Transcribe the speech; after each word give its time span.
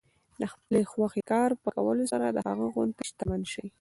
د 0.41 0.43
خپلې 0.53 0.81
خوښې 0.91 1.23
کار 1.31 1.49
په 1.63 1.69
کولو 1.77 2.03
سره 2.11 2.25
د 2.29 2.37
هغه 2.47 2.65
غوندې 2.73 3.03
شتمن 3.09 3.41
شئ. 3.53 3.65